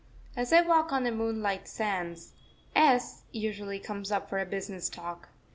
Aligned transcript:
_As 0.35 0.51
I 0.51 0.61
walk 0.63 0.91
on 0.91 1.03
the 1.03 1.11
moonlit 1.11 1.67
sands, 1.67 2.33
S 2.75 3.21
usually 3.31 3.77
comes 3.79 4.11
up 4.11 4.29
for 4.31 4.39
a 4.39 4.47
business 4.47 4.89
talk. 4.89 5.29